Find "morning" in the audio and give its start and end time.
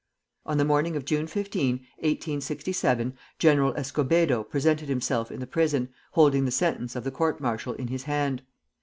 0.65-0.95